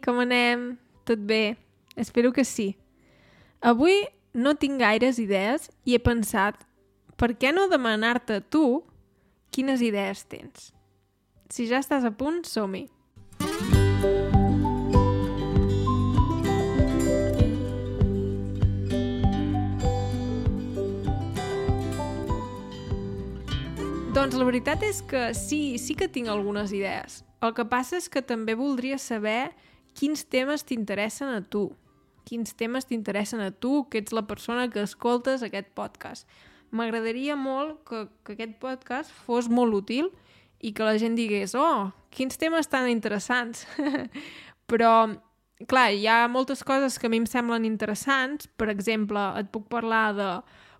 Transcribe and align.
Com 0.00 0.22
anem? 0.22 0.78
Tot 1.04 1.18
bé? 1.18 1.56
Espero 1.96 2.32
que 2.32 2.44
sí. 2.44 2.76
Avui 3.60 4.06
no 4.32 4.54
tinc 4.56 4.80
gaires 4.80 5.18
idees 5.20 5.68
i 5.84 5.96
he 5.96 6.00
pensat 6.00 6.62
per 7.20 7.34
què 7.36 7.52
no 7.52 7.68
demanar-te 7.70 8.40
tu 8.50 8.82
quines 9.52 9.82
idees 9.84 10.24
tens? 10.24 10.72
Si 11.52 11.68
ja 11.68 11.82
estàs 11.82 12.06
a 12.08 12.10
punt, 12.10 12.40
som-hi. 12.48 12.86
Doncs 24.12 24.36
la 24.36 24.44
veritat 24.44 24.82
és 24.84 25.00
que 25.08 25.32
sí, 25.36 25.78
sí 25.80 25.94
que 25.98 26.08
tinc 26.08 26.28
algunes 26.28 26.72
idees. 26.72 27.22
El 27.42 27.54
que 27.56 27.64
passa 27.66 27.96
és 27.98 28.10
que 28.12 28.20
també 28.22 28.54
voldria 28.54 28.98
saber 29.00 29.52
quins 29.98 30.24
temes 30.28 30.64
t'interessen 30.68 31.30
a 31.32 31.40
tu. 31.42 31.70
Quins 32.28 32.54
temes 32.54 32.86
t'interessen 32.86 33.42
a 33.42 33.50
tu, 33.50 33.84
que 33.90 34.02
ets 34.02 34.14
la 34.14 34.26
persona 34.28 34.68
que 34.70 34.84
escoltes 34.86 35.42
aquest 35.42 35.72
podcast. 35.76 36.28
M'agradaria 36.72 37.36
molt 37.36 37.82
que, 37.88 38.06
que 38.24 38.36
aquest 38.36 38.56
podcast 38.62 39.12
fos 39.26 39.50
molt 39.52 39.74
útil 39.82 40.08
i 40.62 40.70
que 40.72 40.86
la 40.86 40.96
gent 41.00 41.18
digués 41.18 41.56
oh, 41.58 41.90
quins 42.14 42.38
temes 42.38 42.70
tan 42.70 42.88
interessants. 42.88 43.66
Però, 44.70 44.92
clar, 45.68 45.88
hi 45.92 46.06
ha 46.08 46.24
moltes 46.32 46.62
coses 46.64 46.98
que 46.98 47.10
a 47.10 47.12
mi 47.12 47.20
em 47.20 47.28
semblen 47.28 47.66
interessants. 47.68 48.48
Per 48.56 48.70
exemple, 48.72 49.20
et 49.40 49.50
puc 49.52 49.66
parlar 49.72 50.06
de 50.16 50.30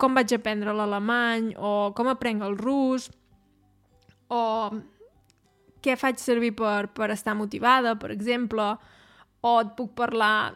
com 0.00 0.14
vaig 0.14 0.32
aprendre 0.34 0.74
l'alemany 0.74 1.52
o 1.58 1.92
com 1.94 2.08
aprenc 2.10 2.42
el 2.42 2.56
rus 2.58 3.10
o 4.32 4.42
què 5.84 5.94
faig 6.00 6.18
servir 6.18 6.54
per, 6.56 6.88
per 6.96 7.10
estar 7.12 7.34
motivada, 7.36 7.94
per 8.00 8.10
exemple, 8.14 8.72
o 9.44 9.58
et 9.60 9.72
puc 9.76 9.92
parlar 9.98 10.54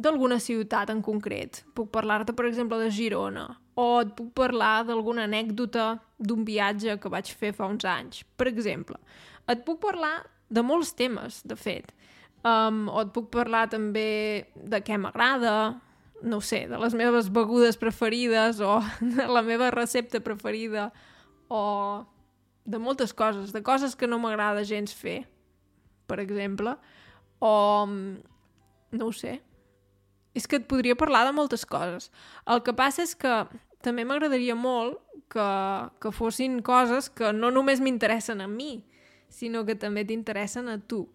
d'alguna 0.00 0.38
ciutat 0.40 0.90
en 0.92 1.02
concret. 1.04 1.64
Puc 1.76 1.90
parlar-te, 1.92 2.32
per 2.36 2.46
exemple, 2.48 2.78
de 2.80 2.90
Girona, 2.94 3.48
o 3.76 3.88
et 4.00 4.12
puc 4.16 4.30
parlar 4.38 4.84
d'alguna 4.88 5.26
anècdota 5.28 5.92
d'un 6.18 6.44
viatge 6.46 6.96
que 7.00 7.12
vaig 7.12 7.32
fer 7.36 7.52
fa 7.56 7.68
uns 7.68 7.84
anys, 7.88 8.22
per 8.38 8.48
exemple. 8.50 9.00
Et 9.50 9.64
puc 9.66 9.80
parlar 9.82 10.20
de 10.50 10.62
molts 10.66 10.94
temes, 10.96 11.42
de 11.46 11.56
fet. 11.58 11.90
Um, 12.46 12.86
o 12.88 13.02
et 13.02 13.10
puc 13.14 13.28
parlar 13.34 13.66
també 13.72 14.46
de 14.54 14.80
què 14.84 14.96
m'agrada, 15.00 15.80
no 16.22 16.40
sé, 16.44 16.64
de 16.70 16.78
les 16.80 16.96
meves 16.96 17.28
begudes 17.32 17.78
preferides 17.80 18.62
o 18.64 18.78
de 19.18 19.26
la 19.28 19.42
meva 19.44 19.72
recepta 19.74 20.22
preferida 20.24 20.90
o 21.48 22.06
de 22.64 22.78
moltes 22.78 23.12
coses, 23.16 23.52
de 23.52 23.62
coses 23.66 23.96
que 23.96 24.08
no 24.08 24.20
m'agrada 24.22 24.64
gens 24.68 24.94
fer, 24.94 25.24
per 26.06 26.20
exemple, 26.22 26.76
o 27.40 27.86
no 27.86 29.06
ho 29.06 29.12
sé. 29.12 29.40
És 30.36 30.46
que 30.46 30.60
et 30.60 30.68
podria 30.70 30.94
parlar 30.94 31.24
de 31.26 31.34
moltes 31.34 31.66
coses. 31.66 32.10
El 32.46 32.62
que 32.62 32.74
passa 32.76 33.02
és 33.02 33.16
que 33.18 33.42
també 33.82 34.04
m'agradaria 34.06 34.54
molt 34.54 35.00
que, 35.32 35.46
que 36.02 36.12
fossin 36.14 36.60
coses 36.62 37.08
que 37.10 37.32
no 37.32 37.50
només 37.50 37.80
m'interessen 37.82 38.42
a 38.44 38.48
mi, 38.50 38.84
sinó 39.30 39.64
que 39.66 39.78
també 39.78 40.04
t'interessen 40.04 40.68
a 40.68 40.78
tu, 40.78 41.06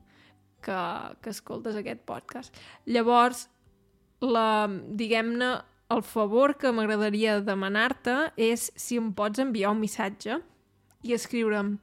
que, 0.65 0.79
que 1.21 1.31
escoltes 1.31 1.77
aquest 1.79 2.03
podcast. 2.07 2.55
Llavors, 2.89 3.47
la, 4.23 4.67
diguem-ne, 4.67 5.53
el 5.93 6.01
favor 6.01 6.55
que 6.57 6.71
m'agradaria 6.73 7.39
demanar-te 7.45 8.31
és 8.41 8.71
si 8.79 8.97
em 8.97 9.11
pots 9.13 9.41
enviar 9.43 9.75
un 9.75 9.83
missatge 9.83 10.39
i 11.05 11.13
escriure'm 11.13 11.75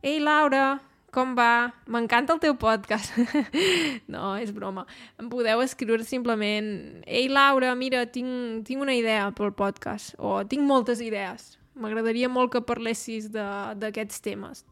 Ei, 0.00 0.16
Laura, 0.16 0.78
com 1.14 1.34
va? 1.38 1.72
M'encanta 1.90 2.34
el 2.36 2.40
teu 2.42 2.56
podcast. 2.58 3.14
no, 4.14 4.34
és 4.38 4.52
broma. 4.54 4.86
Em 5.20 5.28
podeu 5.32 5.62
escriure 5.64 6.06
simplement 6.06 6.70
Ei, 7.06 7.28
Laura, 7.28 7.74
mira, 7.78 8.04
tinc, 8.06 8.64
tinc 8.68 8.82
una 8.82 8.96
idea 8.96 9.28
pel 9.36 9.52
podcast 9.56 10.14
o 10.18 10.38
tinc 10.48 10.66
moltes 10.66 11.02
idees. 11.04 11.56
M'agradaria 11.80 12.28
molt 12.28 12.52
que 12.54 12.64
parlessis 12.66 13.30
d'aquests 13.30 14.22
temes. 14.24 14.64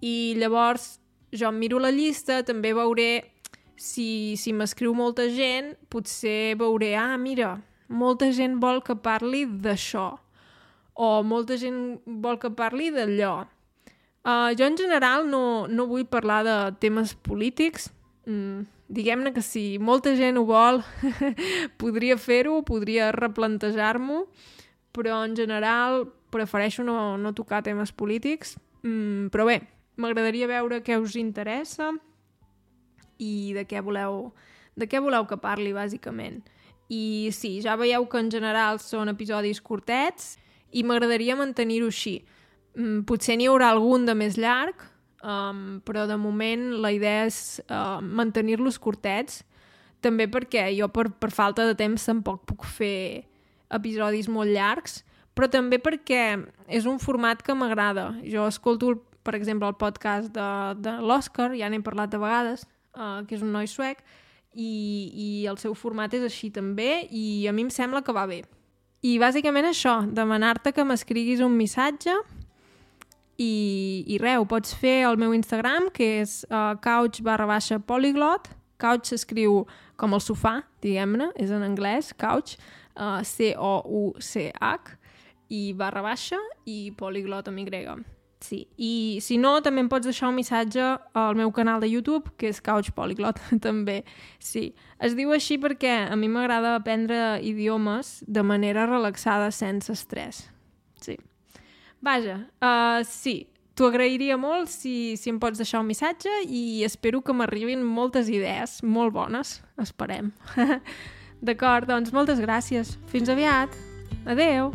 I 0.00 0.34
llavors 0.40 0.98
jo 1.32 1.48
em 1.48 1.60
miro 1.60 1.78
la 1.78 1.92
llista, 1.94 2.40
també 2.46 2.72
veuré 2.74 3.10
si, 3.80 4.36
si 4.36 4.52
m'escriu 4.52 4.94
molta 4.96 5.28
gent, 5.32 5.74
potser 5.92 6.56
veuré, 6.60 6.94
ah, 6.98 7.16
mira, 7.20 7.54
molta 7.88 8.30
gent 8.34 8.58
vol 8.60 8.82
que 8.84 8.96
parli 8.98 9.46
d'això, 9.46 10.10
o 11.00 11.08
molta 11.24 11.56
gent 11.60 12.00
vol 12.04 12.38
que 12.42 12.50
parli 12.52 12.90
d'allò. 12.94 13.46
Uh, 14.20 14.52
jo, 14.58 14.66
en 14.66 14.76
general, 14.76 15.24
no, 15.30 15.66
no 15.68 15.86
vull 15.88 16.04
parlar 16.04 16.42
de 16.44 16.56
temes 16.82 17.14
polítics. 17.14 17.88
Mm, 18.28 18.66
Diguem-ne 18.90 19.30
que 19.30 19.42
si 19.42 19.78
molta 19.78 20.16
gent 20.18 20.40
ho 20.40 20.42
vol, 20.48 20.80
podria 21.80 22.16
fer-ho, 22.18 22.56
podria 22.66 23.12
replantejar-m'ho, 23.14 24.24
però 24.90 25.20
en 25.22 25.36
general 25.38 26.08
prefereixo 26.34 26.82
no, 26.82 27.14
no 27.16 27.30
tocar 27.32 27.62
temes 27.62 27.92
polítics. 27.94 28.56
Mm, 28.82 29.30
però 29.30 29.46
bé, 29.46 29.60
m'agradaria 29.94 30.50
veure 30.50 30.80
què 30.82 30.98
us 30.98 31.14
interessa, 31.20 31.92
i 33.22 33.52
de 33.54 33.62
què 33.68 33.78
voleu, 33.84 34.32
de 34.74 34.90
què 34.90 34.98
voleu 34.98 35.28
que 35.30 35.38
parli, 35.38 35.70
bàsicament. 35.76 36.40
I 36.90 37.30
sí, 37.30 37.60
ja 37.62 37.76
veieu 37.78 38.08
que 38.10 38.18
en 38.18 38.30
general 38.34 38.82
són 38.82 39.12
episodis 39.12 39.62
curtets 39.62 40.34
i 40.74 40.82
m'agradaria 40.82 41.38
mantenir-ho 41.38 41.92
així. 41.92 42.24
Mm, 42.78 43.02
potser 43.08 43.36
n'hi 43.38 43.48
haurà 43.50 43.72
algun 43.74 44.06
de 44.06 44.14
més 44.14 44.38
llarg, 44.38 44.84
um, 45.26 45.80
però 45.86 46.06
de 46.06 46.16
moment 46.20 46.68
la 46.82 46.92
idea 46.94 47.26
és 47.26 47.60
uh, 47.66 47.98
mantenir-los 48.00 48.78
curtets, 48.78 49.42
també 50.00 50.28
perquè 50.30 50.68
jo 50.76 50.88
per, 50.88 51.10
per 51.10 51.32
falta 51.34 51.66
de 51.68 51.74
temps 51.76 52.06
tampoc 52.06 52.46
puc 52.48 52.64
fer 52.64 53.26
episodis 53.74 54.30
molt 54.32 54.50
llargs, 54.54 55.02
però 55.34 55.50
també 55.50 55.78
perquè 55.82 56.22
és 56.68 56.86
un 56.88 56.98
format 57.02 57.42
que 57.42 57.54
m'agrada. 57.54 58.10
Jo 58.24 58.46
escolto, 58.48 58.94
per 59.26 59.36
exemple, 59.36 59.68
el 59.68 59.78
podcast 59.78 60.32
de, 60.34 60.48
de 60.80 60.96
l'Òscar, 61.04 61.52
ja 61.58 61.68
n'he 61.70 61.82
parlat 61.84 62.12
de 62.12 62.22
vegades, 62.22 62.66
uh, 62.96 63.20
que 63.26 63.36
és 63.36 63.44
un 63.44 63.52
noi 63.54 63.68
suec, 63.70 64.02
i, 64.54 64.70
i 65.14 65.28
el 65.46 65.58
seu 65.62 65.76
format 65.78 66.14
és 66.16 66.24
així 66.26 66.50
també, 66.54 67.04
i 67.10 67.46
a 67.46 67.54
mi 67.54 67.66
em 67.66 67.70
sembla 67.70 68.02
que 68.02 68.14
va 68.14 68.26
bé. 68.30 68.42
I 69.06 69.14
bàsicament 69.20 69.68
això, 69.68 70.00
demanar-te 70.12 70.74
que 70.76 70.84
m'escriguis 70.84 71.40
un 71.40 71.54
missatge 71.56 72.12
i, 73.40 74.04
i 74.06 74.18
ho 74.20 74.44
pots 74.44 74.74
fer 74.76 75.04
al 75.08 75.16
meu 75.16 75.32
Instagram, 75.34 75.88
que 75.94 76.20
és 76.20 76.44
uh, 76.50 76.76
couch 76.84 77.22
barra 77.24 77.46
baixa 77.48 77.80
polyglot. 77.80 78.52
Couch 78.80 79.08
s'escriu 79.12 79.64
com 80.00 80.14
el 80.16 80.20
sofà, 80.24 80.60
diguem-ne, 80.84 81.30
és 81.36 81.50
en 81.52 81.64
anglès, 81.64 82.12
couch, 82.16 82.56
uh, 82.96 83.20
C-O-U-C-H, 83.24 84.96
i 85.50 85.72
barra 85.76 86.04
baixa, 86.04 86.38
i 86.64 86.92
polyglot 86.96 87.48
amb 87.48 87.60
Y. 87.60 88.00
Sí, 88.40 88.62
i 88.80 89.20
si 89.20 89.36
no, 89.36 89.58
també 89.60 89.82
em 89.84 89.88
pots 89.92 90.08
deixar 90.08 90.30
un 90.30 90.38
missatge 90.38 90.80
al 91.12 91.36
meu 91.36 91.50
canal 91.52 91.82
de 91.82 91.90
YouTube, 91.92 92.32
que 92.40 92.48
és 92.48 92.62
Couch 92.64 92.88
Polyglot, 92.96 93.36
també. 93.66 94.00
Sí, 94.40 94.70
es 94.96 95.16
diu 95.16 95.34
així 95.36 95.58
perquè 95.60 95.92
a 96.08 96.16
mi 96.16 96.30
m'agrada 96.32 96.72
aprendre 96.78 97.36
idiomes 97.44 98.22
de 98.26 98.44
manera 98.44 98.86
relaxada, 98.88 99.50
sense 99.52 99.92
estrès. 99.92 100.46
Sí. 101.04 101.18
Vaja, 102.00 102.40
uh, 102.64 103.04
sí, 103.04 103.44
t'ho 103.76 103.88
agrairia 103.88 104.36
molt 104.40 104.72
si, 104.72 105.16
si 105.20 105.32
em 105.32 105.38
pots 105.40 105.60
deixar 105.60 105.82
un 105.84 105.88
missatge 105.88 106.32
i 106.48 106.82
espero 106.84 107.22
que 107.24 107.36
m'arribin 107.36 107.84
moltes 107.84 108.28
idees 108.32 108.80
molt 108.82 109.14
bones. 109.16 109.58
Esperem. 109.80 110.32
D'acord, 111.40 111.88
doncs 111.88 112.12
moltes 112.12 112.40
gràcies. 112.44 112.96
Fins 113.12 113.32
aviat. 113.32 113.76
Adeu. 114.28 114.72